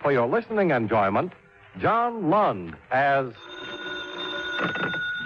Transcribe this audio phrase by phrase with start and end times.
[0.00, 1.32] for your listening enjoyment,
[1.80, 3.26] John Lund as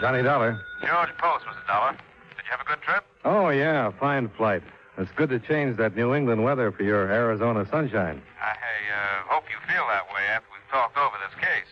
[0.00, 0.60] Johnny Dollar.
[0.84, 1.66] George Post, Mr.
[1.66, 1.92] Dollar.
[1.92, 3.04] Did you have a good trip?
[3.24, 4.62] Oh, yeah, fine flight.
[4.98, 8.20] It's good to change that New England weather for your Arizona sunshine.
[8.40, 11.68] I uh, hope you feel that way after we've talked over this case.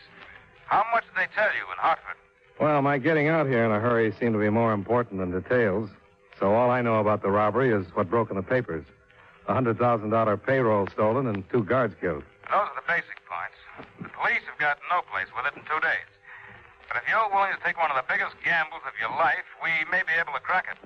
[0.67, 2.17] How much did they tell you in Hartford?
[2.61, 5.91] Well, my getting out here in a hurry seemed to be more important than details.
[6.39, 8.85] So all I know about the robbery is what broke in the papers.
[9.48, 12.23] A $100,000 payroll stolen and two guards killed.
[12.51, 13.55] Those are the basic points.
[14.03, 16.11] The police have got no place with it in two days.
[16.89, 19.71] But if you're willing to take one of the biggest gambles of your life, we
[19.89, 20.79] may be able to crack it.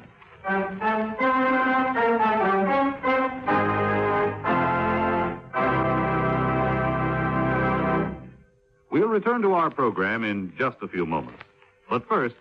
[8.91, 11.43] We'll return to our program in just a few moments.
[11.89, 12.37] But first,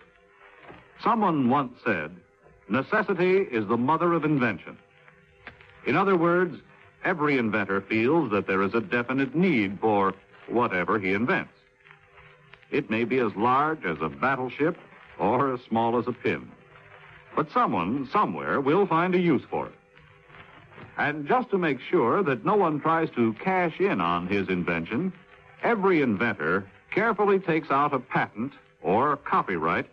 [1.02, 2.14] someone once said,
[2.68, 4.76] necessity is the mother of invention.
[5.86, 6.58] In other words,
[7.04, 10.14] every inventor feels that there is a definite need for
[10.48, 11.52] whatever he invents.
[12.70, 14.76] It may be as large as a battleship
[15.18, 16.50] or as small as a pin.
[17.36, 19.74] But someone, somewhere, will find a use for it.
[20.96, 25.12] And just to make sure that no one tries to cash in on his invention,
[25.62, 28.52] every inventor carefully takes out a patent
[28.82, 29.86] or copyright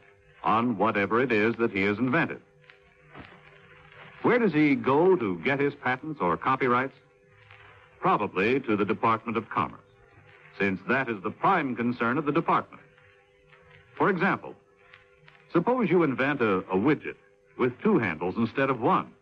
[0.44, 2.42] on whatever it is that he has invented.
[4.22, 6.94] Where does he go to get his patents or copyrights?
[8.02, 9.80] Probably to the Department of Commerce,
[10.60, 12.82] since that is the prime concern of the department.
[13.96, 14.56] For example,
[15.54, 17.16] suppose you invent a, a widget
[17.60, 19.14] with two handles instead of one.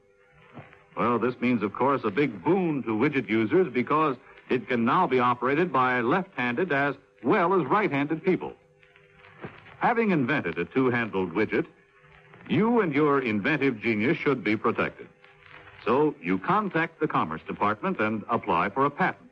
[0.95, 4.15] Well, this means, of course, a big boon to widget users because
[4.49, 8.53] it can now be operated by left-handed as well as right-handed people.
[9.79, 11.65] Having invented a two-handled widget,
[12.47, 15.07] you and your inventive genius should be protected.
[15.85, 19.29] So you contact the Commerce Department and apply for a patent.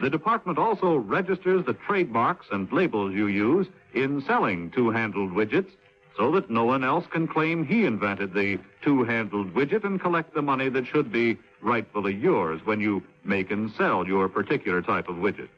[0.00, 5.70] The department also registers the trademarks and labels you use in selling two-handled widgets
[6.16, 10.42] so that no one else can claim he invented the two-handled widget and collect the
[10.42, 15.16] money that should be rightfully yours when you make and sell your particular type of
[15.16, 15.48] widget.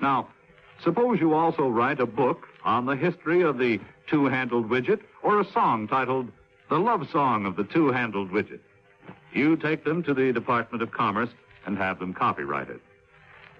[0.00, 0.28] Now,
[0.82, 5.52] suppose you also write a book on the history of the two-handled widget or a
[5.52, 6.30] song titled
[6.70, 8.60] The Love Song of the Two-Handled Widget.
[9.38, 11.28] You take them to the Department of Commerce
[11.64, 12.80] and have them copyrighted.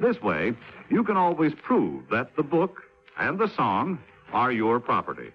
[0.01, 0.55] This way,
[0.91, 2.83] you can always prove that the book
[3.17, 4.01] and the song
[4.33, 5.31] are your property.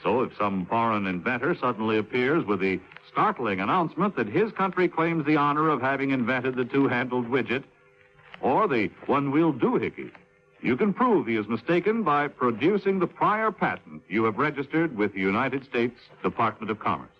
[0.00, 2.78] So if some foreign inventor suddenly appears with the
[3.10, 7.64] startling announcement that his country claims the honor of having invented the two-handled widget
[8.40, 10.12] or the one-wheel doohickey,
[10.60, 15.12] you can prove he is mistaken by producing the prior patent you have registered with
[15.12, 17.10] the United States Department of Commerce.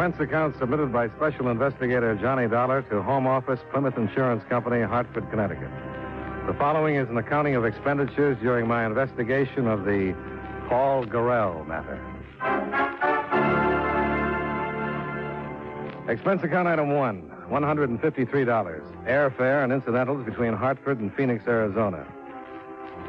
[0.00, 5.28] Expense account submitted by Special Investigator Johnny Dollar to Home Office, Plymouth Insurance Company, Hartford,
[5.28, 5.68] Connecticut.
[6.46, 10.16] The following is an accounting of expenditures during my investigation of the
[10.70, 12.00] Paul Gorrell matter.
[16.10, 18.00] Expense account item one, $153.
[19.04, 22.06] Airfare and incidentals between Hartford and Phoenix, Arizona.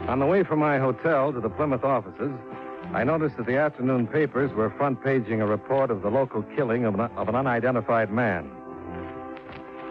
[0.10, 2.34] On the way from my hotel to the Plymouth offices,
[2.94, 6.84] I noticed that the afternoon papers were front paging a report of the local killing
[6.84, 8.52] of an, of an unidentified man.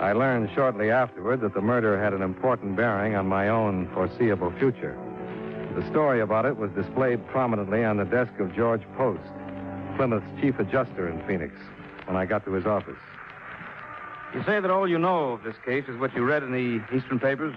[0.00, 4.52] I learned shortly afterward that the murder had an important bearing on my own foreseeable
[4.58, 4.98] future.
[5.74, 9.22] The story about it was displayed prominently on the desk of George Post,
[9.96, 11.54] Plymouth's chief adjuster in Phoenix,
[12.04, 12.98] when I got to his office.
[14.34, 16.84] You say that all you know of this case is what you read in the
[16.94, 17.54] Eastern papers?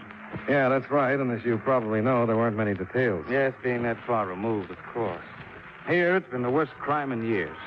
[0.48, 3.26] Yeah, that's right, and as you probably know, there weren't many details.
[3.30, 5.22] Yes, being that far removed, of course.
[5.88, 7.58] Here, it's been the worst crime in years.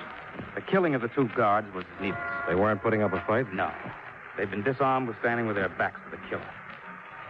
[0.55, 2.21] The killing of the two guards was needless.
[2.49, 3.53] They weren't putting up a fight?
[3.53, 3.71] No.
[4.37, 6.51] They've been disarmed with standing with their backs to the killer.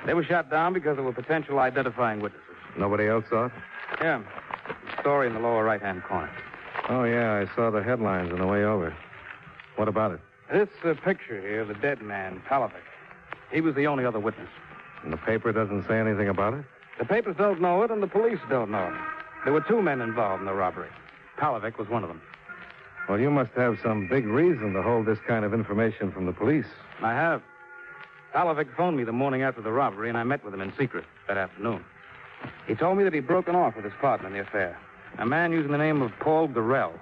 [0.04, 2.46] They were shot down because there were potential identifying witnesses.
[2.78, 3.52] Nobody else saw it?
[4.00, 4.22] Yeah.
[5.00, 6.30] Story in the lower right-hand corner.
[6.88, 8.94] Oh, yeah, I saw the headlines on the way over.
[9.76, 10.20] What about it?
[10.52, 12.82] This uh, picture here of the dead man, Palovic.
[13.50, 14.48] He was the only other witness.
[15.02, 16.64] And the paper doesn't say anything about it?
[16.98, 19.15] The papers don't know it, and the police don't know it.
[19.44, 20.88] There were two men involved in the robbery.
[21.38, 22.20] Palovic was one of them.
[23.08, 26.32] Well, you must have some big reason to hold this kind of information from the
[26.32, 26.66] police.
[27.00, 27.42] I have.
[28.34, 31.04] Palovic phoned me the morning after the robbery, and I met with him in secret
[31.28, 31.84] that afternoon.
[32.66, 34.78] He told me that he'd broken off with his partner in the affair,
[35.18, 36.92] a man using the name of Paul Gorrell.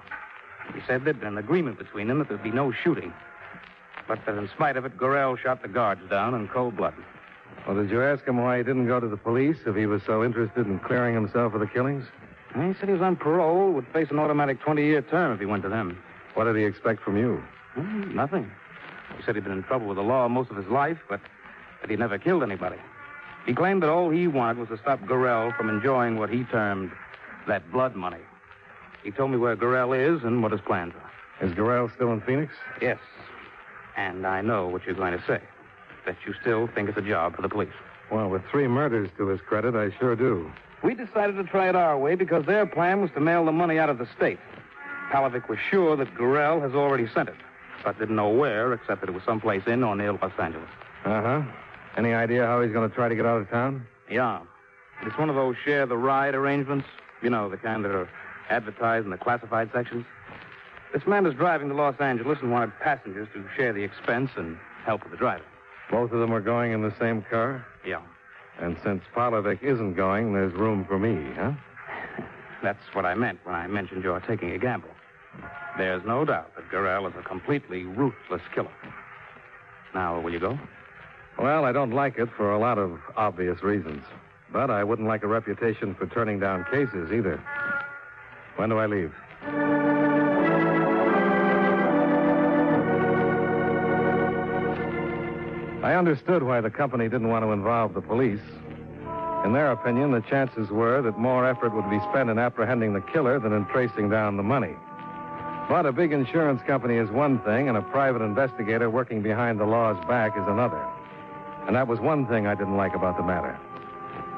[0.74, 3.12] He said there'd been an agreement between them that there'd be no shooting,
[4.06, 6.94] but that in spite of it, Gorrell shot the guards down in cold blood.
[7.66, 10.02] Well, did you ask him why he didn't go to the police if he was
[10.04, 12.04] so interested in clearing himself of the killings?
[12.54, 15.62] He said he was on parole, would face an automatic 20-year term if he went
[15.64, 15.98] to them.
[16.34, 17.42] What did he expect from you?
[17.74, 18.50] Hmm, nothing.
[19.16, 21.20] He said he'd been in trouble with the law most of his life, but
[21.80, 22.76] that he'd never killed anybody.
[23.46, 26.92] He claimed that all he wanted was to stop Gorrell from enjoying what he termed
[27.46, 28.20] that blood money.
[29.02, 31.46] He told me where Gorrell is and what his plans are.
[31.46, 32.54] Is Gorrell still in Phoenix?
[32.80, 32.98] Yes.
[33.96, 35.40] And I know what you're going to say.
[36.06, 37.72] That you still think it's a job for the police.
[38.10, 40.50] Well, with three murders to his credit, I sure do.
[40.82, 43.78] We decided to try it our way because their plan was to mail the money
[43.78, 44.38] out of the state.
[45.10, 47.36] Palovic was sure that Gorrell has already sent it,
[47.82, 50.68] but didn't know where except that it was someplace in or near Los Angeles.
[51.04, 51.42] Uh huh.
[51.96, 53.86] Any idea how he's going to try to get out of town?
[54.10, 54.40] Yeah.
[55.02, 56.86] It's one of those share the ride arrangements.
[57.22, 58.08] You know, the kind that are
[58.50, 60.04] advertised in the classified sections.
[60.92, 64.58] This man is driving to Los Angeles and wanted passengers to share the expense and
[64.84, 65.46] help with the driving.
[65.90, 67.64] Both of them are going in the same car?
[67.86, 68.02] Yeah.
[68.60, 71.52] And since Palovic isn't going, there's room for me, huh?
[72.62, 74.90] That's what I meant when I mentioned you're taking a gamble.
[75.76, 78.72] There's no doubt that Gorrell is a completely ruthless killer.
[79.92, 80.58] Now, will you go?
[81.38, 84.04] Well, I don't like it for a lot of obvious reasons.
[84.52, 87.42] But I wouldn't like a reputation for turning down cases either.
[88.56, 89.12] When do I leave?
[95.84, 98.40] I understood why the company didn't want to involve the police.
[99.44, 103.02] In their opinion, the chances were that more effort would be spent in apprehending the
[103.02, 104.74] killer than in tracing down the money.
[105.68, 109.66] But a big insurance company is one thing, and a private investigator working behind the
[109.66, 110.82] law's back is another.
[111.66, 113.54] And that was one thing I didn't like about the matter.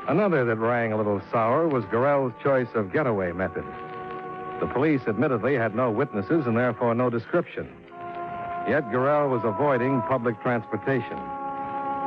[0.09, 3.65] Another that rang a little sour was Gorrell's choice of getaway method.
[4.59, 7.69] The police admittedly had no witnesses and therefore no description.
[8.69, 11.36] Yet Gorrell was avoiding public transportation.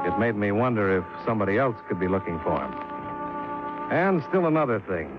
[0.06, 2.74] It made me wonder if somebody else could be looking for him.
[3.92, 5.18] And still another thing.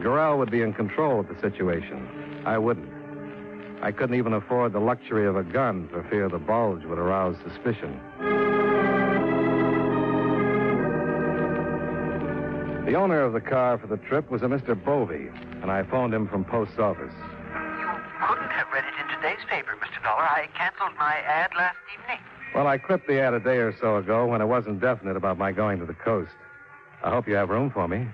[0.00, 2.42] Gorrell would be in control of the situation.
[2.44, 2.88] I wouldn't.
[3.82, 7.36] I couldn't even afford the luxury of a gun for fear the bulge would arouse
[7.46, 8.00] suspicion.
[12.86, 14.74] The owner of the car for the trip was a Mr.
[14.74, 15.28] Bovey,
[15.60, 17.12] and I phoned him from post office.
[17.12, 20.02] You couldn't have read it in today's paper, Mr.
[20.02, 20.22] Dollar.
[20.22, 22.18] I canceled my ad last evening.
[22.56, 25.36] Well, I clipped the ad a day or so ago when it wasn't definite about
[25.36, 26.32] my going to the coast.
[27.04, 28.08] I hope you have room for me.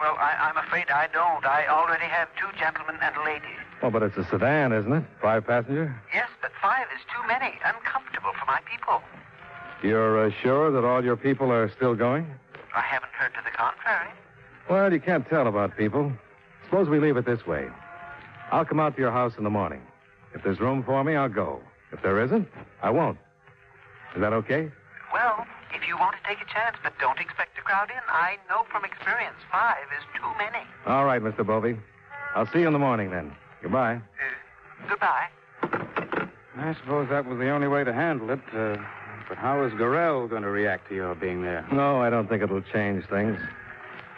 [0.00, 1.44] Well, I, I'm afraid I don't.
[1.44, 3.56] I already have two gentlemen and a lady.
[3.82, 5.02] Well, but it's a sedan, isn't it?
[5.20, 6.00] Five passenger?
[6.14, 7.58] Yes, but five is too many.
[7.64, 9.02] Uncomfortable for my people.
[9.82, 12.24] You're uh, sure that all your people are still going?
[12.76, 14.10] I haven't heard to the contrary.
[14.70, 16.12] Well, you can't tell about people.
[16.66, 17.66] Suppose we leave it this way.
[18.52, 19.82] I'll come out to your house in the morning.
[20.34, 21.60] If there's room for me, I'll go.
[21.90, 22.46] If there isn't,
[22.80, 23.18] I won't.
[24.14, 24.70] Is that okay?
[25.12, 28.36] Well, if you want to take a chance, but don't expect to crowd in, I
[28.48, 30.64] know from experience five is too many.
[30.86, 31.46] All right, Mr.
[31.46, 31.76] Bovey.
[32.34, 33.32] I'll see you in the morning then.
[33.62, 33.94] Goodbye.
[33.96, 35.26] Uh, goodbye.
[36.56, 38.40] I suppose that was the only way to handle it.
[38.52, 38.76] Uh,
[39.28, 41.66] but how is Gorrell going to react to your being there?
[41.72, 43.38] No, I don't think it'll change things.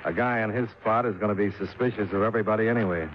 [0.05, 3.09] A guy in his spot is going to be suspicious of everybody anyway.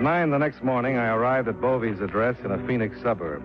[0.00, 3.42] At nine the next morning, I arrived at Bovey's address in a Phoenix suburb.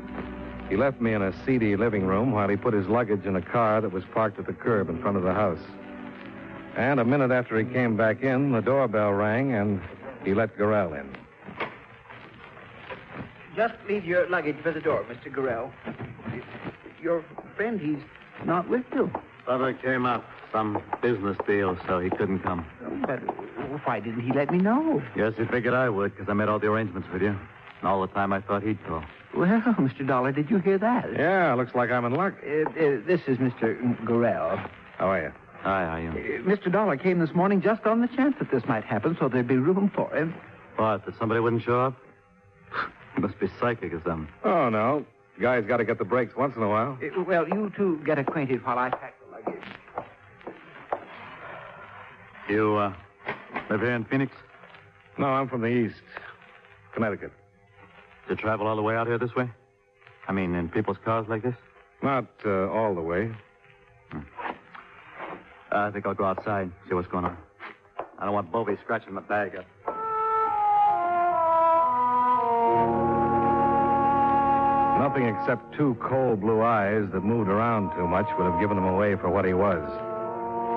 [0.70, 3.42] He left me in a seedy living room while he put his luggage in a
[3.42, 5.60] car that was parked at the curb in front of the house.
[6.78, 9.82] And a minute after he came back in, the doorbell rang and
[10.24, 11.14] he let Gorrell in.
[13.54, 15.36] Just leave your luggage by the door, Mr.
[15.36, 15.74] Gorrell.
[17.02, 17.26] Your
[17.58, 18.02] friend, he's
[18.46, 19.12] not with you.
[19.44, 20.24] Brother came up.
[20.56, 22.66] Some business deal, so he couldn't come.
[23.06, 23.20] But
[23.86, 25.04] why didn't he let me know?
[25.14, 27.38] Yes, he figured I would, because I made all the arrangements with you.
[27.82, 29.04] And all the time I thought he'd call.
[29.36, 30.08] Well, Mr.
[30.08, 31.12] Dollar, did you hear that?
[31.12, 32.36] Yeah, looks like I'm in luck.
[32.42, 33.78] Uh, uh, this is Mr.
[34.06, 34.70] Gorrell.
[34.98, 35.32] How are you?
[35.64, 36.10] Hi, how are you?
[36.12, 36.72] Uh, Mr.
[36.72, 39.58] Dollar came this morning just on the chance that this might happen, so there'd be
[39.58, 40.34] room for him.
[40.78, 41.98] What, that somebody wouldn't show up?
[43.14, 44.30] he must be psychic or something.
[44.46, 45.06] Oh, no.
[45.38, 46.98] Guy's got to get the breaks once in a while.
[47.04, 49.62] Uh, well, you two get acquainted while I pack the luggage.
[52.48, 52.94] You, uh,
[53.70, 54.32] live here in Phoenix?
[55.18, 56.02] No, I'm from the East.
[56.94, 57.32] Connecticut.
[58.28, 59.50] To travel all the way out here this way?
[60.28, 61.56] I mean, in people's cars like this?
[62.04, 63.32] Not uh, all the way.
[64.14, 64.20] Uh,
[65.72, 67.38] I think I'll go outside, see what's going on.
[68.20, 69.66] I don't want Bovey scratching my bag up.
[75.00, 78.86] Nothing except two cold blue eyes that moved around too much would have given him
[78.86, 79.84] away for what he was.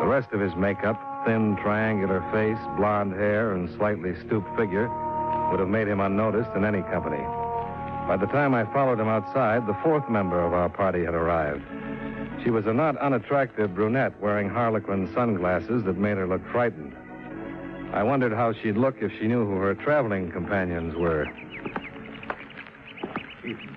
[0.01, 4.89] The rest of his makeup, thin, triangular face, blond hair, and slightly stooped figure,
[5.51, 7.23] would have made him unnoticed in any company.
[8.07, 11.63] By the time I followed him outside, the fourth member of our party had arrived.
[12.43, 16.95] She was a not unattractive brunette wearing harlequin sunglasses that made her look frightened.
[17.93, 21.27] I wondered how she'd look if she knew who her traveling companions were.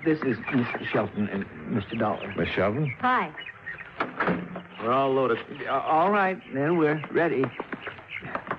[0.04, 0.86] This is Mr.
[0.92, 1.98] Shelton and Mr.
[1.98, 2.34] Dollar.
[2.38, 2.94] Miss Shelton?
[3.00, 3.32] Hi.
[4.84, 5.38] We're all loaded.
[5.68, 7.46] Uh, all right, then we're ready.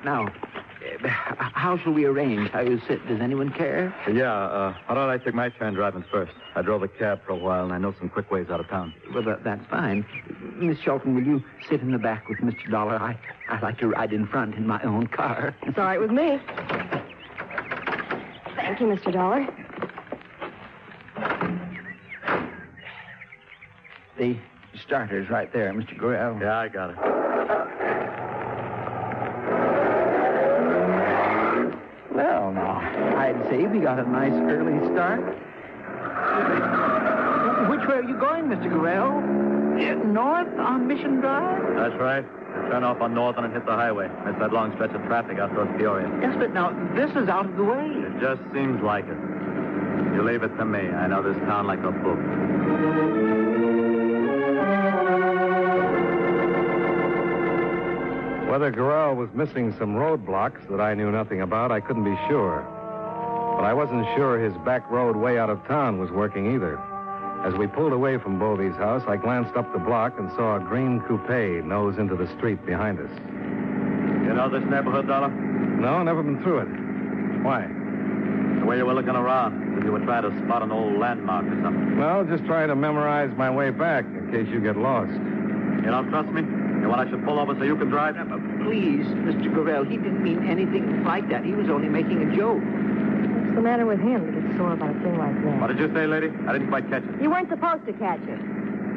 [0.05, 3.07] Now, uh, how shall we arrange how you sit?
[3.09, 3.95] Does anyone care?
[4.11, 6.33] Yeah, uh, how about I take my turn driving first?
[6.55, 8.69] I drove a cab for a while, and I know some quick ways out of
[8.69, 8.95] town.
[9.13, 10.07] Well, that, that's fine.
[10.57, 12.71] Miss Shelton, will you sit in the back with Mr.
[12.71, 12.97] Dollar?
[12.97, 15.57] I, I like to ride in front in my own car.
[15.63, 16.41] It's all right with me.
[18.55, 19.13] Thank you, Mr.
[19.13, 19.49] Dollar.
[24.19, 24.37] The
[24.81, 25.97] starter's right there, Mr.
[25.99, 26.41] Gorrell.
[26.41, 26.97] Yeah, I got it.
[32.15, 32.77] Well, now,
[33.19, 35.21] I'd say we got a nice early start.
[37.71, 38.69] Which way are you going, Mr.
[38.71, 39.23] Gorrell?
[39.73, 41.75] Uh, north on Mission Drive?
[41.77, 42.25] That's right.
[42.71, 44.09] Turn off on Northern and hit the highway.
[44.27, 46.09] Miss that long stretch of traffic out towards Peoria.
[46.21, 47.87] Yes, but now, this is out of the way.
[47.89, 49.17] It just seems like it.
[50.15, 50.81] You leave it to me.
[50.81, 53.82] I know this town like a book.
[58.53, 62.61] Whether Gorrell was missing some roadblocks that I knew nothing about, I couldn't be sure.
[63.57, 66.79] But I wasn't sure his back road way out of town was working either.
[67.47, 70.61] As we pulled away from Bovey's house, I glanced up the block and saw a
[70.61, 73.09] green coupe nose into the street behind us.
[74.29, 75.31] You know this neighborhood, Dollar?
[75.31, 77.43] No, never been through it.
[77.43, 77.63] Why?
[78.61, 81.47] The way you were looking around, as you were trying to spot an old landmark
[81.47, 81.97] or something.
[81.97, 85.13] Well, just trying to memorize my way back in case you get lost.
[85.13, 86.62] You don't trust me?
[86.83, 88.17] You want I should pull over so you can drive?
[88.17, 88.25] Uh,
[88.65, 89.55] please, Mr.
[89.55, 91.45] Gorrell, he didn't mean anything like that.
[91.45, 92.59] He was only making a joke.
[92.61, 95.61] What's the matter with him to get sore about a thing like that?
[95.61, 96.33] What did you say, lady?
[96.49, 97.23] I didn't quite catch it.
[97.23, 98.41] You weren't supposed to catch it.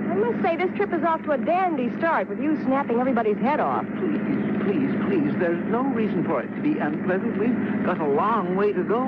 [0.09, 3.37] I must say, this trip is off to a dandy start with you snapping everybody's
[3.37, 3.85] head off.
[3.97, 4.17] Please,
[4.65, 5.33] please, please.
[5.37, 7.37] There's no reason for it to be unpleasant.
[7.37, 9.05] We've got a long way to go.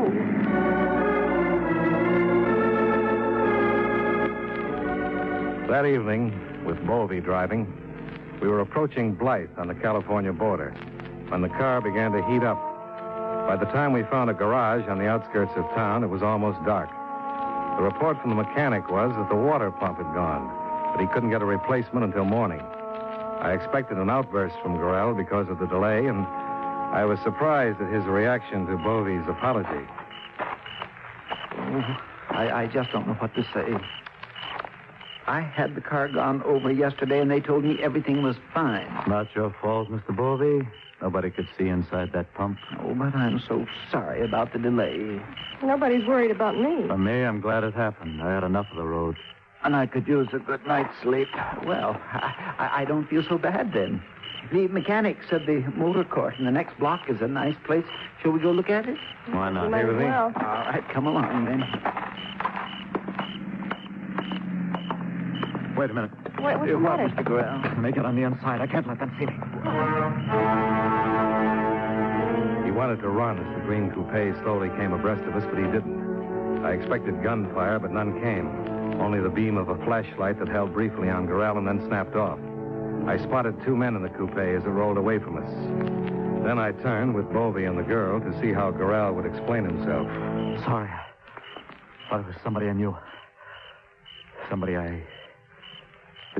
[5.68, 7.87] That evening, with Bovey driving,
[8.42, 10.72] we were approaching Blythe on the California border
[11.30, 12.58] when the car began to heat up.
[13.48, 16.64] By the time we found a garage on the outskirts of town, it was almost
[16.66, 16.90] dark.
[17.78, 20.50] The report from the mechanic was that the water pump had gone,
[20.94, 22.62] but he couldn't get a replacement until morning.
[22.62, 27.94] I expected an outburst from Gorrell because of the delay, and I was surprised at
[27.94, 29.86] his reaction to Bovey's apology.
[31.60, 31.98] Oh,
[32.30, 33.78] I, I just don't know what to say.
[35.28, 38.88] I had the car gone over yesterday, and they told me everything was fine.
[39.08, 40.16] Not your fault, Mr.
[40.16, 40.68] Bovey.
[41.02, 42.58] Nobody could see inside that pump.
[42.80, 45.22] Oh, but I'm so sorry about the delay.
[45.62, 46.88] Nobody's worried about me.
[46.88, 48.22] For me, I'm glad it happened.
[48.24, 49.16] I had enough of the road.
[49.64, 51.28] And I could use a good night's sleep.
[51.66, 54.02] Well, I, I, I don't feel so bad then.
[54.52, 57.84] The mechanic said the motor court in the next block is a nice place.
[58.22, 58.98] Shall we go look at it?
[59.32, 59.66] Why not?
[59.66, 60.06] You might Hey, as with me?
[60.06, 60.26] well.
[60.38, 60.42] All
[60.72, 61.64] right, come along then.
[65.78, 66.12] Wait a minute.
[66.40, 67.10] What, what's Uh, the what, matter?
[67.10, 67.24] Mr.
[67.24, 67.64] Gorrell?
[67.64, 68.62] Let me get on the inside.
[68.62, 69.34] I can't let them see me.
[72.66, 75.66] He wanted to run as the green coupe slowly came abreast of us, but he
[75.66, 76.66] didn't.
[76.66, 78.48] I expected gunfire, but none came.
[79.00, 82.40] Only the beam of a flashlight that held briefly on Gorrell and then snapped off.
[83.08, 85.50] I spotted two men in the coupe as it rolled away from us.
[86.44, 90.08] Then I turned with Bovey and the girl to see how Gorrell would explain himself.
[90.66, 90.90] Sorry.
[90.90, 92.98] I Thought it was somebody I knew.
[94.50, 95.04] Somebody I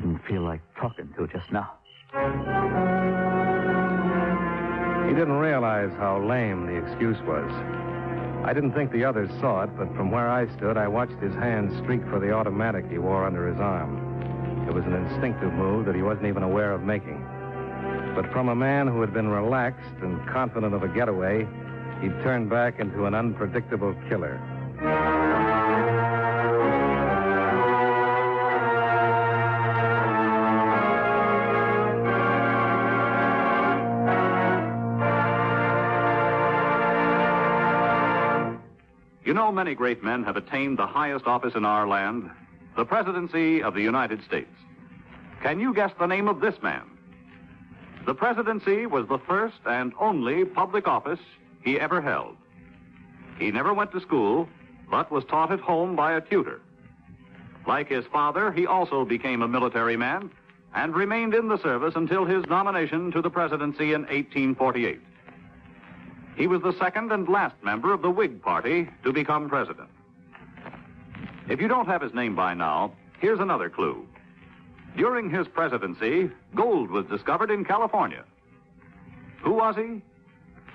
[0.00, 1.72] didn't feel like talking to just now.
[5.08, 7.50] He didn't realize how lame the excuse was.
[8.44, 11.34] I didn't think the others saw it, but from where I stood, I watched his
[11.34, 13.98] hand streak for the automatic he wore under his arm.
[14.68, 17.20] It was an instinctive move that he wasn't even aware of making.
[18.14, 21.40] But from a man who had been relaxed and confident of a getaway,
[22.00, 24.38] he'd turned back into an unpredictable killer.
[39.28, 42.30] You know, many great men have attained the highest office in our land,
[42.78, 44.48] the presidency of the United States.
[45.42, 46.84] Can you guess the name of this man?
[48.06, 51.20] The presidency was the first and only public office
[51.62, 52.38] he ever held.
[53.38, 54.48] He never went to school,
[54.90, 56.62] but was taught at home by a tutor.
[57.66, 60.30] Like his father, he also became a military man
[60.74, 65.02] and remained in the service until his nomination to the presidency in 1848.
[66.38, 69.88] He was the second and last member of the Whig Party to become president.
[71.48, 74.06] If you don't have his name by now, here's another clue.
[74.96, 78.24] During his presidency, gold was discovered in California.
[79.42, 80.00] Who was he?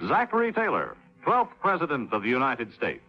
[0.05, 3.03] Zachary Taylor, 12th President of the United States.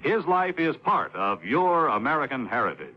[0.00, 2.94] His life is part of your American heritage.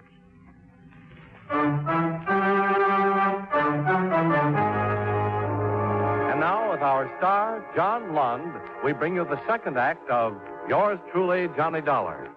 [6.98, 10.36] Our star, John Lund, we bring you the second act of
[10.68, 12.28] Yours Truly, Johnny Dollar.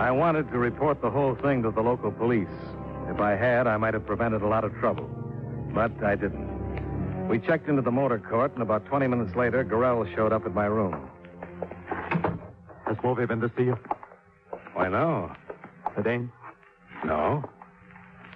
[0.00, 2.48] I wanted to report the whole thing to the local police.
[3.10, 5.10] If I had, I might have prevented a lot of trouble.
[5.74, 7.28] But I didn't.
[7.28, 10.54] We checked into the motor court, and about 20 minutes later, Gorrell showed up at
[10.54, 11.10] my room.
[12.86, 13.76] Has Bovey been to see you?
[14.74, 15.32] Why, no.
[15.96, 16.30] The Dane?
[17.04, 17.42] No.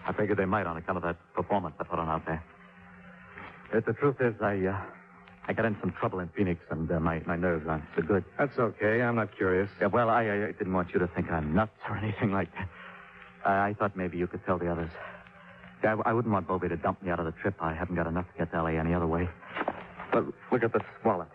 [0.06, 2.42] I figured they might on account of that performance I put on out there.
[3.72, 4.82] But the truth is, I, uh,
[5.46, 8.24] I got in some trouble in Phoenix, and uh, my, my nerves aren't so good.
[8.38, 9.02] That's okay.
[9.02, 9.70] I'm not curious.
[9.80, 12.68] Yeah, well, I, I didn't want you to think I'm nuts or anything like that.
[13.44, 14.90] I, I thought maybe you could tell the others.
[15.84, 17.54] I, I wouldn't want Bobby to dump me out of the trip.
[17.60, 18.72] I haven't got enough to get to L.A.
[18.72, 19.28] any other way.
[20.12, 21.28] But look at this wallet.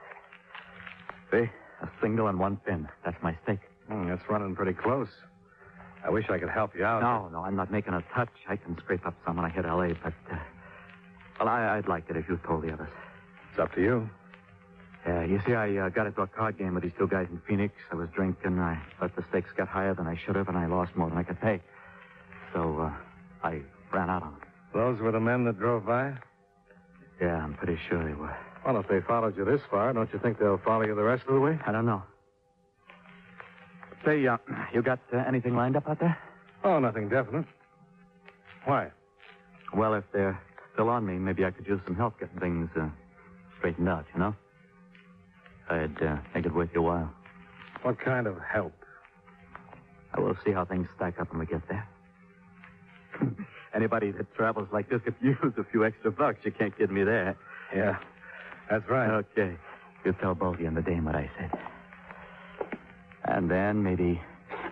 [1.31, 1.49] See?
[1.85, 2.87] A single and one pin.
[3.03, 3.59] That's my stake.
[3.87, 5.09] Hmm, that's running pretty close.
[6.03, 7.01] I wish I could help you out.
[7.01, 8.29] No, no, I'm not making a touch.
[8.49, 10.37] I can scrape up some when I hit L.A., but, uh,
[11.39, 12.89] well, I, I'd like it if you told the others.
[13.51, 14.09] It's up to you.
[15.05, 17.39] Yeah, you see, I uh, got into a card game with these two guys in
[17.47, 17.75] Phoenix.
[17.91, 18.59] I was drinking.
[18.59, 21.17] I let the stakes get higher than I should have, and I lost more than
[21.19, 21.61] I could pay.
[22.53, 23.61] So uh, I
[23.93, 24.41] ran out on them.
[24.73, 26.13] Those were the men that drove by?
[27.21, 28.35] Yeah, I'm pretty sure they were.
[28.65, 31.23] Well, if they followed you this far, don't you think they'll follow you the rest
[31.27, 31.59] of the way?
[31.67, 32.01] I don't know.
[34.03, 34.37] Say, uh,
[34.73, 36.17] you got uh, anything lined up out there?
[36.63, 37.45] Oh, nothing definite.
[38.65, 38.91] Why?
[39.75, 40.39] Well, if they're
[40.73, 42.89] still on me, maybe I could use some help getting things uh,
[43.59, 44.35] straightened out, you know?
[45.69, 47.13] I'd uh, make it worth your while.
[47.83, 48.73] What kind of help?
[50.13, 51.87] I will see how things stack up when we get there.
[53.75, 56.39] Anybody that travels like this could use a few extra bucks.
[56.43, 57.35] You can't kid me there.
[57.75, 57.97] Yeah,
[58.69, 59.09] that's right.
[59.09, 59.55] Okay.
[60.03, 61.51] You tell Bovey and the dame what I said.
[63.23, 64.21] And then maybe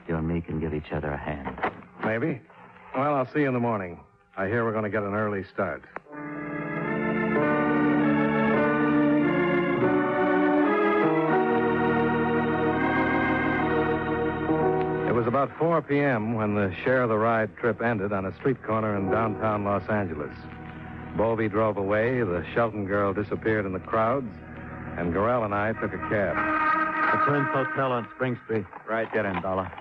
[0.08, 1.58] you and me can give each other a hand.
[2.06, 2.41] Maybe.
[2.95, 3.99] Well, I'll see you in the morning.
[4.38, 5.84] I hear we're going to get an early start.
[15.08, 16.34] It was about 4 p.m.
[16.34, 19.88] when the share of the ride trip ended on a street corner in downtown Los
[19.89, 20.36] Angeles.
[21.17, 24.28] Bovey drove away, the Shelton girl disappeared in the crowds,
[24.97, 26.36] and Gorrell and I took a cab.
[27.13, 28.65] The Twins Hotel on Spring Street.
[28.89, 29.71] Right, get in, Dollar.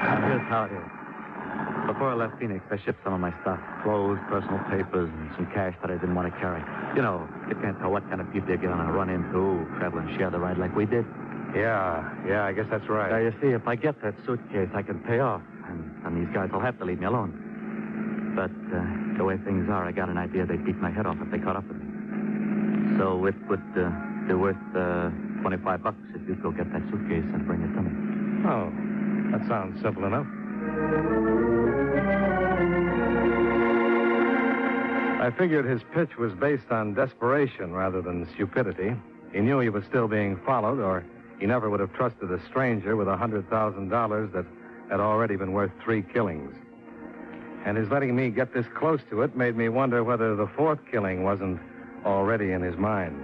[0.00, 1.02] Here's how it is.
[1.86, 5.46] Before I left Phoenix, I shipped some of my stuff clothes, personal papers, and some
[5.52, 6.62] cash that I didn't want to carry.
[6.96, 9.98] You know, you can't tell what kind of people you're going to run into, travel
[9.98, 11.04] and share the ride like we did.
[11.54, 13.10] Yeah, yeah, I guess that's right.
[13.10, 16.32] Now, you see, if I get that suitcase, I can pay off, and, and these
[16.32, 18.32] guys will have to leave me alone.
[18.34, 18.80] But uh,
[19.16, 21.38] the way things are, I got an idea they'd beat my head off if they
[21.38, 22.96] caught up with me.
[22.98, 23.90] So it would uh,
[24.28, 25.10] be worth uh,
[25.42, 27.90] 25 bucks if you'd go get that suitcase and bring it to me.
[28.46, 28.72] Oh,
[29.32, 30.26] that sounds simple enough.
[35.22, 38.92] I figured his pitch was based on desperation rather than stupidity.
[39.32, 41.04] He knew he was still being followed, or
[41.38, 44.44] he never would have trusted a stranger with a $100,000 that
[44.90, 46.54] had already been worth three killings.
[47.64, 50.80] And his letting me get this close to it made me wonder whether the fourth
[50.90, 51.60] killing wasn't
[52.04, 53.16] already in his mind.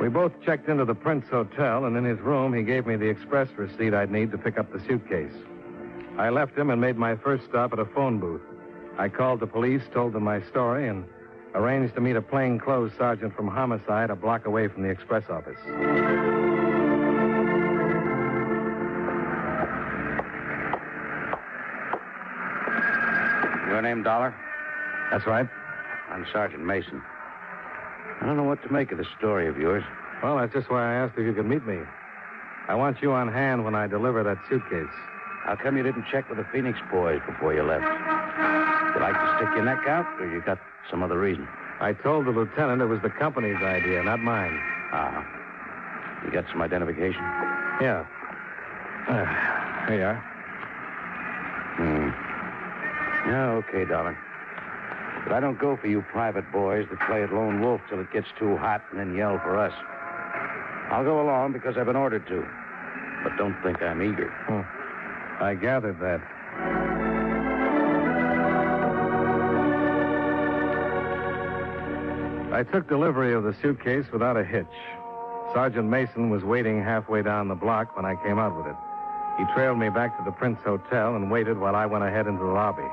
[0.00, 3.08] We both checked into the Prince Hotel, and in his room, he gave me the
[3.08, 5.34] express receipt I'd need to pick up the suitcase.
[6.16, 8.40] I left him and made my first stop at a phone booth.
[8.96, 11.04] I called the police, told them my story, and
[11.54, 15.58] arranged to meet a plainclothes sergeant from homicide a block away from the express office.
[23.78, 24.34] Your name, Dollar?
[25.12, 25.48] That's right.
[26.10, 27.00] I'm Sergeant Mason.
[28.20, 29.84] I don't know what to make of this story of yours.
[30.20, 31.78] Well, that's just why I asked if you could meet me.
[32.66, 34.90] I want you on hand when I deliver that suitcase.
[35.44, 37.84] How come you didn't check with the Phoenix boys before you left?
[37.84, 40.58] You like to stick your neck out, or you got
[40.90, 41.46] some other reason?
[41.78, 44.58] I told the lieutenant it was the company's idea, not mine.
[44.90, 45.24] Ah.
[46.24, 47.22] You got some identification?
[47.80, 48.04] Yeah.
[49.06, 50.18] Uh, here you are.
[51.78, 52.07] Hmm.
[53.28, 54.16] Yeah, okay, Dollar.
[55.24, 58.10] But I don't go for you private boys that play at lone wolf till it
[58.10, 59.74] gets too hot and then yell for us.
[60.90, 62.46] I'll go along because I've been ordered to.
[63.22, 64.30] But don't think I'm eager.
[64.46, 65.44] Hmm.
[65.44, 66.22] I gathered that.
[72.54, 74.66] I took delivery of the suitcase without a hitch.
[75.52, 78.76] Sergeant Mason was waiting halfway down the block when I came out with it.
[79.38, 82.42] He trailed me back to the Prince Hotel and waited while I went ahead into
[82.42, 82.88] the lobby.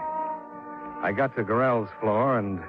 [1.05, 2.59] I got to Gorrell's floor, and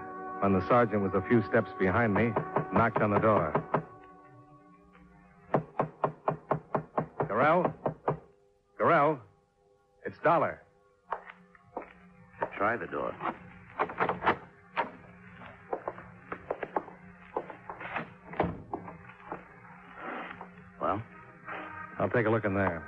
[0.40, 2.32] when the sergeant was a few steps behind me,
[2.70, 3.64] knocked on the door.
[7.20, 7.72] Gorrell?
[8.78, 9.18] Gorrell?
[10.04, 10.60] It's Dollar.
[12.58, 13.14] Try the door.
[20.78, 21.02] Well?
[21.98, 22.86] I'll take a look in there.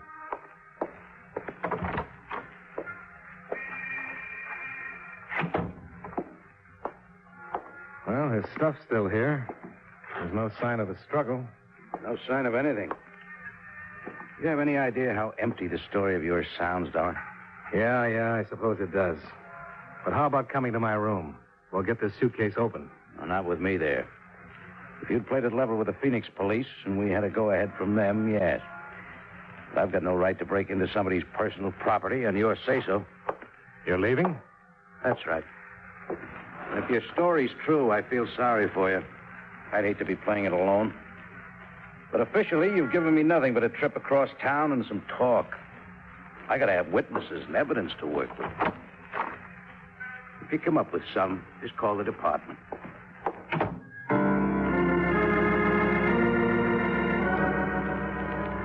[8.59, 9.49] Stuff's still here.
[10.17, 11.47] There's no sign of a struggle.
[12.03, 12.89] No sign of anything.
[12.89, 17.17] Do you have any idea how empty the story of yours sounds, Dollar?
[17.73, 19.19] Yeah, yeah, I suppose it does.
[20.05, 21.37] But how about coming to my room?
[21.73, 22.91] We'll get this suitcase open.
[23.17, 24.09] No, not with me there.
[25.03, 27.73] If you'd played it level with the Phoenix police and we had a go ahead
[27.79, 28.61] from them, yes.
[29.73, 33.05] But I've got no right to break into somebody's personal property on your say so.
[33.87, 34.37] You're leaving?
[35.05, 35.45] That's right.
[36.91, 39.05] Your story's true, I feel sorry for you.
[39.73, 40.95] I'd hate to be playing it alone.
[42.11, 45.55] But officially, you've given me nothing but a trip across town and some talk.
[46.49, 48.49] I gotta have witnesses and evidence to work with.
[50.43, 52.59] If you come up with some, just call the department.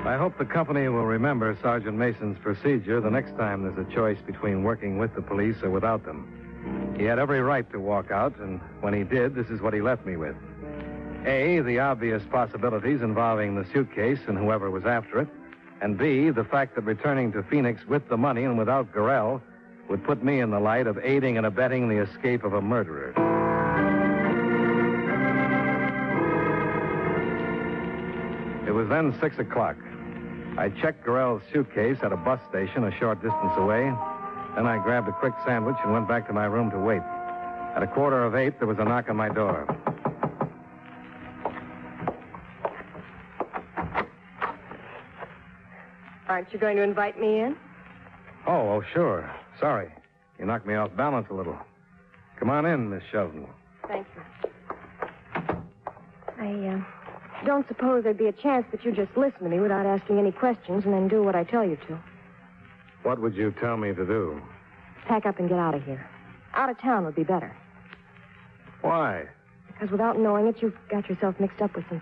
[0.05, 4.19] I hope the company will remember Sergeant Mason's procedure the next time there's a choice
[4.25, 6.42] between working with the police or without them.
[6.97, 9.82] He had every right to walk out, and when he did, this is what he
[9.82, 10.36] left me with.
[11.26, 15.28] A, the obvious possibilities involving the suitcase and whoever was after it.
[15.82, 19.41] And B, the fact that returning to Phoenix with the money and without Gorrell
[19.89, 23.13] would put me in the light of aiding and abetting the escape of a murderer.
[28.67, 29.78] It was then six o'clock.
[30.58, 33.93] I checked Gorrell's suitcase at a bus station a short distance away.
[34.55, 37.01] Then I grabbed a quick sandwich and went back to my room to wait.
[37.75, 39.67] At a quarter of eight, there was a knock on my door.
[46.27, 47.55] Aren't you going to invite me in?
[48.45, 49.29] Oh, oh, sure.
[49.59, 49.89] Sorry.
[50.39, 51.57] You knocked me off balance a little.
[52.39, 53.47] Come on in, Miss Shelton.
[53.87, 54.21] Thank you.
[56.39, 59.85] I uh, don't suppose there'd be a chance that you'd just listen to me without
[59.85, 61.99] asking any questions and then do what I tell you to.
[63.03, 64.41] What would you tell me to do?
[65.07, 66.07] Pack up and get out of here.
[66.53, 67.55] Out of town would be better.
[68.81, 69.25] Why?
[69.67, 72.01] Because without knowing it, you've got yourself mixed up with some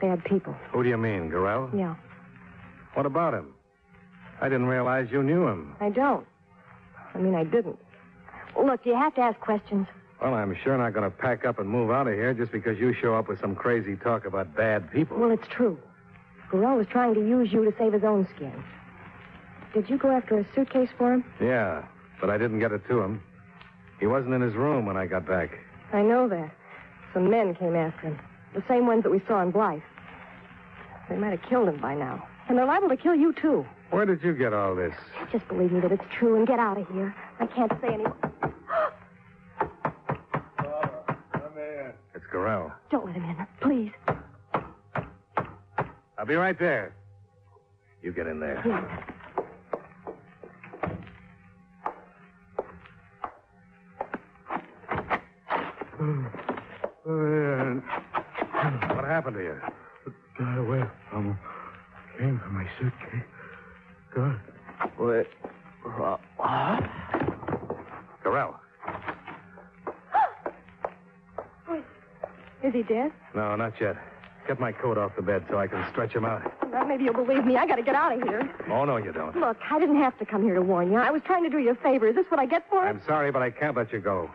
[0.00, 0.54] bad people.
[0.72, 1.72] Who do you mean, Gorrell?
[1.78, 1.94] Yeah,
[2.94, 3.54] What about him?
[4.40, 5.76] I didn't realize you knew him.
[5.80, 6.26] I don't.
[7.14, 7.78] I mean, I didn't.
[8.60, 9.86] Look, you have to ask questions.
[10.20, 12.78] Well, I'm sure not going to pack up and move out of here just because
[12.78, 15.18] you show up with some crazy talk about bad people.
[15.18, 15.78] Well, it's true.
[16.50, 18.52] Gorrell was trying to use you to save his own skin.
[19.74, 21.24] Did you go after a suitcase for him?
[21.40, 21.84] Yeah,
[22.20, 23.22] but I didn't get it to him.
[24.00, 25.58] He wasn't in his room when I got back.
[25.92, 26.50] I know that.
[27.14, 28.18] Some men came after him.
[28.54, 29.80] The same ones that we saw in Blythe.
[31.08, 32.26] They might have killed him by now.
[32.48, 33.66] And they're liable to kill you, too.
[33.90, 34.94] Where did you get all this?
[35.30, 37.14] Just believe me that it's true and get out of here.
[37.40, 38.16] I can't say any more.
[42.14, 42.72] It's Gorrell.
[42.90, 43.92] Don't let him in, please.
[46.18, 46.94] I'll be right there.
[48.02, 48.62] You get in there.
[48.66, 49.11] Yeah.
[57.04, 59.60] What happened to you?
[60.38, 61.38] Got away from him.
[62.18, 63.24] Came for my suitcase.
[64.14, 64.36] Got
[64.98, 65.26] Wait.
[65.84, 66.82] Uh, what?
[68.24, 68.54] Gorrell.
[72.62, 73.10] Is he dead?
[73.34, 73.96] No, not yet.
[74.46, 76.42] Get my coat off the bed so I can stretch him out.
[76.70, 77.56] Well, maybe you'll believe me.
[77.56, 78.54] I gotta get out of here.
[78.70, 79.34] Oh, no, you don't.
[79.36, 80.98] Look, I didn't have to come here to warn you.
[80.98, 82.06] I was trying to do you a favor.
[82.08, 82.88] Is this what I get for it?
[82.88, 84.30] I'm sorry, but I can't let you go.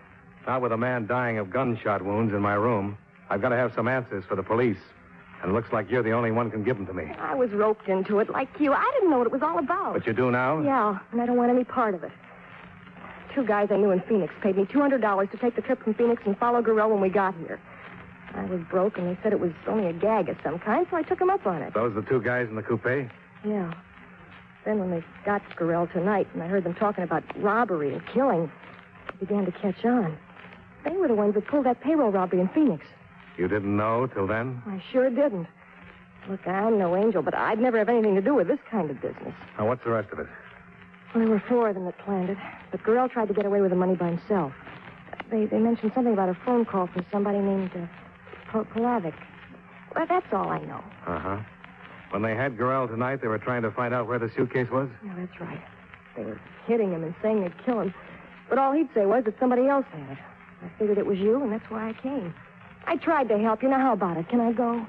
[0.48, 2.98] Not with a man dying of gunshot wounds in my room.
[3.30, 4.78] I've got to have some answers for the police.
[5.42, 7.12] And it looks like you're the only one can give them to me.
[7.20, 8.74] I was roped into it like you.
[8.74, 9.94] I didn't know what it was all about.
[9.94, 10.62] But you do now?
[10.62, 12.12] Yeah, and I don't want any part of it.
[13.36, 16.24] Two guys I knew in Phoenix paid me $200 to take the trip from Phoenix
[16.26, 17.60] and follow Gorrell when we got here.
[18.34, 20.98] I was broke, and they said it was only a gag of some kind, so
[20.98, 21.74] I took them up on it.
[21.74, 23.10] Those the two guys in the coupe?
[23.46, 23.74] Yeah.
[24.66, 28.52] Then when they got Gorrell tonight, and I heard them talking about robbery and killing,
[29.10, 30.18] it began to catch on.
[30.88, 32.86] They were the ones that pulled that payroll robbery in Phoenix.
[33.38, 34.62] You didn't know till then?
[34.66, 35.48] I sure didn't.
[36.30, 39.02] Look, I'm no angel, but I'd never have anything to do with this kind of
[39.02, 39.34] business.
[39.58, 40.28] Now, what's the rest of it?
[41.14, 42.38] Well, there were four of them that planned it,
[42.72, 44.54] but Gorrell tried to get away with the money by himself.
[45.30, 47.86] They, they mentioned something about a phone call from somebody named uh,
[48.52, 49.14] Pol- Polavic.
[49.96, 50.84] Well, that's all I know.
[51.06, 51.38] Uh huh.
[52.12, 54.90] When they had Gorrell tonight, they were trying to find out where the suitcase was?
[55.04, 55.62] Yeah, that's right.
[56.16, 57.94] They were hitting him and saying they'd kill him.
[58.50, 60.18] But all he'd say was that somebody else had it.
[60.64, 62.34] I figured it was you, and that's why I came.
[62.86, 63.70] I tried to help you.
[63.70, 64.30] Now, how about it?
[64.30, 64.86] Can I go?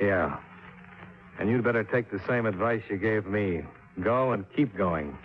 [0.00, 0.38] Yeah.
[1.38, 3.62] And you'd better take the same advice you gave me.
[4.02, 5.16] Go and keep going.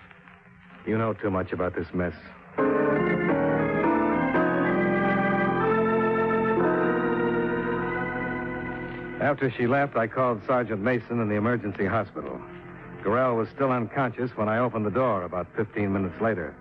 [0.86, 2.14] You know too much about this mess.
[9.22, 12.42] After she left, I called Sergeant Mason in the emergency hospital.
[13.04, 16.56] Gorrell was still unconscious when I opened the door about 15 minutes later.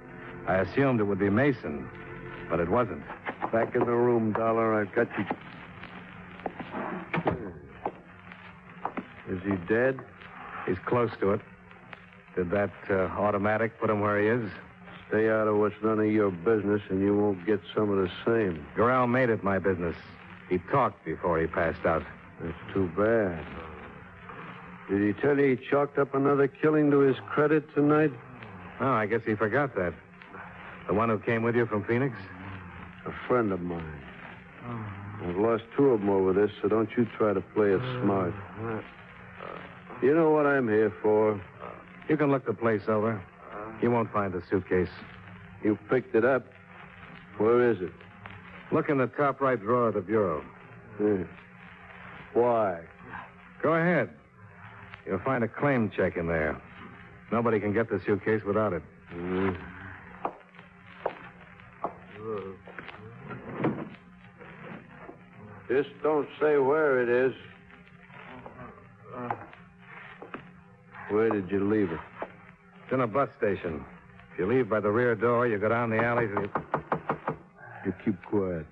[0.46, 1.88] I assumed it would be Mason,
[2.50, 3.02] but it wasn't.
[3.52, 4.80] Back in the room, Dollar.
[4.80, 5.24] I've got you.
[9.30, 10.00] Is he dead?
[10.66, 11.40] He's close to it.
[12.34, 14.50] Did that uh, automatic put him where he is?
[15.08, 18.10] Stay out of what's none of your business, and you won't get some of the
[18.24, 18.64] same.
[18.76, 19.96] Gorrell made it my business.
[20.48, 22.02] He talked before he passed out.
[22.40, 23.44] That's too bad.
[24.88, 28.12] Did he tell you he chalked up another killing to his credit tonight?
[28.80, 29.94] Oh, I guess he forgot that.
[30.88, 32.16] The one who came with you from Phoenix?
[33.06, 34.02] A friend of mine.
[35.22, 38.32] I've lost two of them over this, so don't you try to play it smart.
[40.02, 41.40] You know what I'm here for.
[42.08, 43.22] You can look the place over.
[43.82, 44.88] You won't find the suitcase.
[45.62, 46.46] You picked it up.
[47.38, 47.92] Where is it?
[48.72, 50.42] Look in the top right drawer of the bureau.
[52.34, 52.80] Why?
[53.62, 54.10] Go ahead.
[55.06, 56.60] You'll find a claim check in there.
[57.32, 58.82] Nobody can get the suitcase without it.
[59.10, 59.50] Hmm.
[65.70, 67.32] Just don't say where it is.
[71.10, 72.00] Where did you leave it?
[72.82, 73.84] It's in a bus station.
[74.32, 76.50] If you leave by the rear door, you go down the alley to the...
[77.86, 78.66] You keep quiet.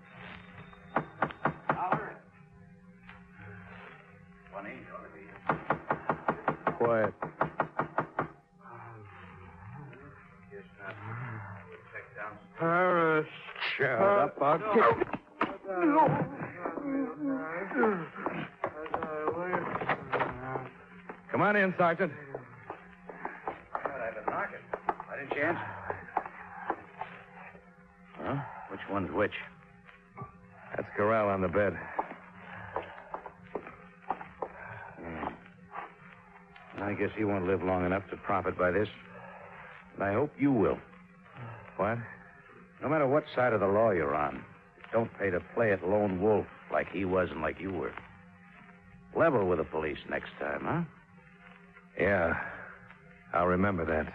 [6.78, 7.14] Quiet.
[12.58, 13.26] Paris.
[13.76, 14.42] Shut up.
[14.42, 15.18] I'll kick.
[21.88, 22.12] Come on in, Sergeant.
[23.74, 24.58] I've been knocking.
[25.10, 25.58] I didn't chance.
[28.18, 28.36] Huh?
[28.70, 29.32] Which one's which?
[30.76, 31.72] That's Gorrell on the bed.
[35.00, 36.82] Hmm.
[36.82, 38.88] I guess he won't live long enough to profit by this.
[39.94, 40.78] And I hope you will.
[41.78, 41.96] What?
[42.82, 44.44] No matter what side of the law you're on,
[44.92, 47.94] don't pay to play it lone wolf like he was and like you were.
[49.16, 50.97] Level with the police next time, huh?
[51.98, 52.34] Yeah.
[53.32, 54.12] I'll remember that.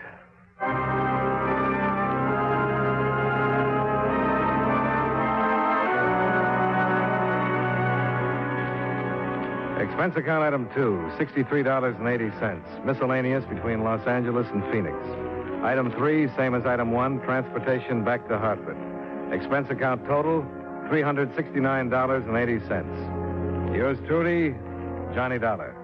[9.82, 12.86] Expense account item two, $63.80.
[12.86, 14.96] Miscellaneous between Los Angeles and Phoenix.
[15.64, 18.78] Item three, same as item one, transportation back to Hartford.
[19.32, 20.42] Expense account total,
[20.90, 23.76] $369.80.
[23.76, 24.56] Yours truly,
[25.14, 25.76] Johnny Dollar.